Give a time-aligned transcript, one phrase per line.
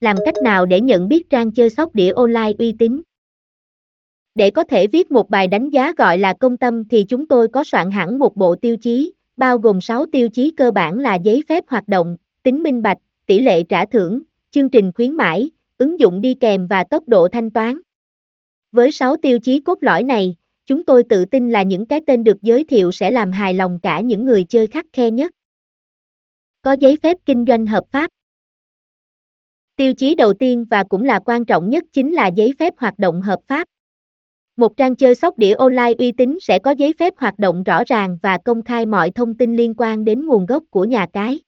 [0.00, 3.02] Làm cách nào để nhận biết trang chơi sóc đĩa online uy tín?
[4.34, 7.48] Để có thể viết một bài đánh giá gọi là công tâm thì chúng tôi
[7.48, 11.14] có soạn hẳn một bộ tiêu chí, bao gồm 6 tiêu chí cơ bản là
[11.14, 15.50] giấy phép hoạt động, tính minh bạch, tỷ lệ trả thưởng, chương trình khuyến mãi,
[15.78, 17.78] ứng dụng đi kèm và tốc độ thanh toán.
[18.72, 20.36] Với 6 tiêu chí cốt lõi này,
[20.66, 23.78] chúng tôi tự tin là những cái tên được giới thiệu sẽ làm hài lòng
[23.82, 25.32] cả những người chơi khắc khe nhất.
[26.62, 28.10] Có giấy phép kinh doanh hợp pháp.
[29.76, 32.98] Tiêu chí đầu tiên và cũng là quan trọng nhất chính là giấy phép hoạt
[32.98, 33.68] động hợp pháp.
[34.56, 37.82] Một trang chơi sóc đĩa online uy tín sẽ có giấy phép hoạt động rõ
[37.86, 41.40] ràng và công khai mọi thông tin liên quan đến nguồn gốc của nhà cái.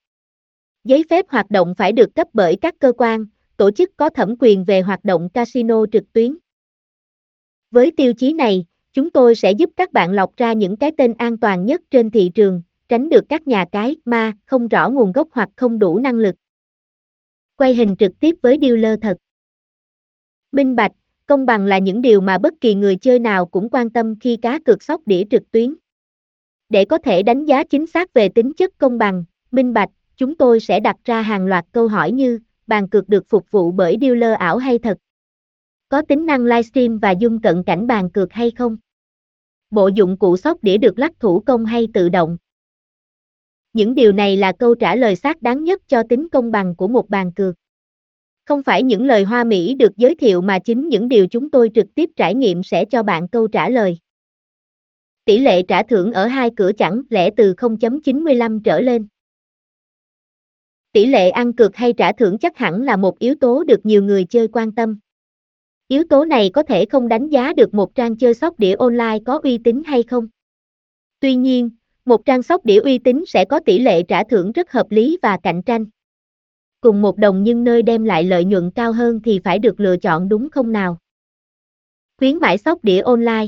[0.83, 3.25] Giấy phép hoạt động phải được cấp bởi các cơ quan,
[3.57, 6.37] tổ chức có thẩm quyền về hoạt động casino trực tuyến.
[7.71, 11.13] Với tiêu chí này, chúng tôi sẽ giúp các bạn lọc ra những cái tên
[11.17, 15.11] an toàn nhất trên thị trường, tránh được các nhà cái ma không rõ nguồn
[15.11, 16.35] gốc hoặc không đủ năng lực.
[17.59, 19.17] Quay hình trực tiếp với dealer thật.
[20.51, 20.91] Minh bạch,
[21.25, 24.37] công bằng là những điều mà bất kỳ người chơi nào cũng quan tâm khi
[24.37, 25.75] cá cược sóc đĩa trực tuyến.
[26.69, 30.35] Để có thể đánh giá chính xác về tính chất công bằng, minh bạch, chúng
[30.35, 33.97] tôi sẽ đặt ra hàng loạt câu hỏi như, bàn cược được phục vụ bởi
[34.01, 34.97] dealer ảo hay thật?
[35.89, 38.77] Có tính năng livestream và dung cận cảnh bàn cược hay không?
[39.71, 42.37] Bộ dụng cụ sóc đĩa được lắc thủ công hay tự động?
[43.73, 46.87] Những điều này là câu trả lời xác đáng nhất cho tính công bằng của
[46.87, 47.55] một bàn cược.
[48.45, 51.71] Không phải những lời hoa mỹ được giới thiệu mà chính những điều chúng tôi
[51.75, 53.97] trực tiếp trải nghiệm sẽ cho bạn câu trả lời.
[55.25, 59.07] Tỷ lệ trả thưởng ở hai cửa chẳng lẽ từ 0.95 trở lên.
[60.91, 64.03] Tỷ lệ ăn cược hay trả thưởng chắc hẳn là một yếu tố được nhiều
[64.03, 64.99] người chơi quan tâm.
[65.87, 69.19] Yếu tố này có thể không đánh giá được một trang chơi sóc đĩa online
[69.25, 70.27] có uy tín hay không.
[71.19, 71.69] Tuy nhiên,
[72.09, 75.17] một trang sóc đĩa uy tín sẽ có tỷ lệ trả thưởng rất hợp lý
[75.21, 75.85] và cạnh tranh.
[76.81, 79.97] Cùng một đồng nhưng nơi đem lại lợi nhuận cao hơn thì phải được lựa
[79.97, 80.97] chọn đúng không nào?
[82.17, 83.45] Khuyến mãi sóc đĩa online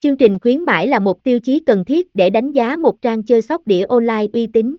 [0.00, 3.22] Chương trình khuyến mãi là một tiêu chí cần thiết để đánh giá một trang
[3.22, 4.76] chơi sóc đĩa online uy tín.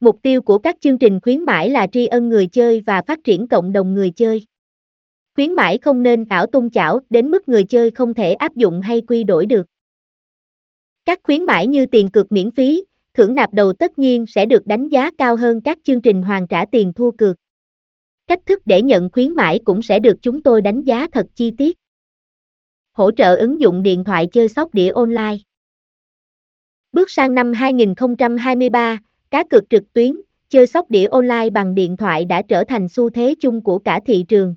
[0.00, 3.18] Mục tiêu của các chương trình khuyến mãi là tri ân người chơi và phát
[3.24, 4.46] triển cộng đồng người chơi.
[5.34, 8.80] Khuyến mãi không nên ảo tung chảo đến mức người chơi không thể áp dụng
[8.80, 9.66] hay quy đổi được.
[11.04, 12.84] Các khuyến mãi như tiền cược miễn phí,
[13.14, 16.46] thưởng nạp đầu tất nhiên sẽ được đánh giá cao hơn các chương trình hoàn
[16.46, 17.36] trả tiền thua cược.
[18.26, 21.52] Cách thức để nhận khuyến mãi cũng sẽ được chúng tôi đánh giá thật chi
[21.58, 21.78] tiết.
[22.92, 25.36] Hỗ trợ ứng dụng điện thoại chơi sóc đĩa online.
[26.92, 28.98] Bước sang năm 2023,
[29.30, 33.10] cá cược trực tuyến, chơi sóc đĩa online bằng điện thoại đã trở thành xu
[33.10, 34.54] thế chung của cả thị trường.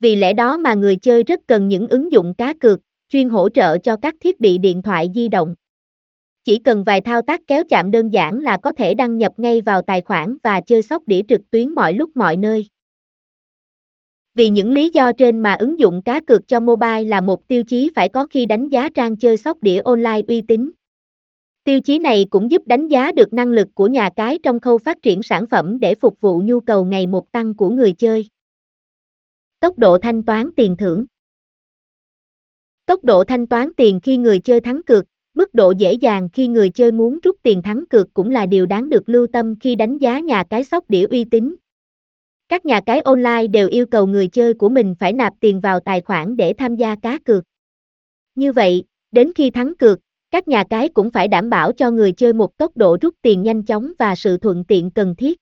[0.00, 2.80] Vì lẽ đó mà người chơi rất cần những ứng dụng cá cược,
[3.12, 5.54] chuyên hỗ trợ cho các thiết bị điện thoại di động.
[6.44, 9.60] Chỉ cần vài thao tác kéo chạm đơn giản là có thể đăng nhập ngay
[9.60, 12.68] vào tài khoản và chơi sóc đĩa trực tuyến mọi lúc mọi nơi.
[14.34, 17.62] Vì những lý do trên mà ứng dụng cá cược cho mobile là một tiêu
[17.64, 20.70] chí phải có khi đánh giá trang chơi sóc đĩa online uy tín.
[21.64, 24.78] Tiêu chí này cũng giúp đánh giá được năng lực của nhà cái trong khâu
[24.78, 28.28] phát triển sản phẩm để phục vụ nhu cầu ngày một tăng của người chơi.
[29.60, 31.04] Tốc độ thanh toán tiền thưởng
[32.92, 35.04] Tốc độ thanh toán tiền khi người chơi thắng cược,
[35.34, 38.66] mức độ dễ dàng khi người chơi muốn rút tiền thắng cược cũng là điều
[38.66, 41.54] đáng được lưu tâm khi đánh giá nhà cái sóc đĩa uy tín.
[42.48, 45.80] Các nhà cái online đều yêu cầu người chơi của mình phải nạp tiền vào
[45.80, 47.44] tài khoản để tham gia cá cược.
[48.34, 49.98] Như vậy, đến khi thắng cược,
[50.30, 53.42] các nhà cái cũng phải đảm bảo cho người chơi một tốc độ rút tiền
[53.42, 55.40] nhanh chóng và sự thuận tiện cần thiết.